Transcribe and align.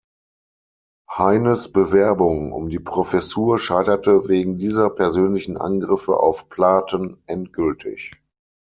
Heines 1.15 1.71
Bewerbung 1.73 2.53
um 2.53 2.69
die 2.69 2.79
Professur 2.79 3.59
scheiterte 3.59 4.27
wegen 4.29 4.57
dieser 4.57 4.89
persönlichen 4.89 5.57
Angriffe 5.57 6.17
auf 6.17 6.49
Platen 6.49 7.21
endgültig. 7.27 8.11